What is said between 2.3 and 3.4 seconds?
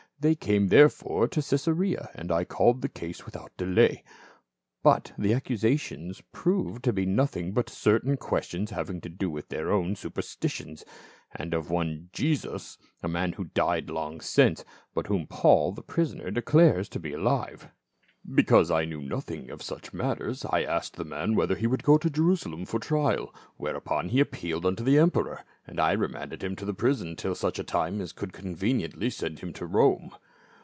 I called the case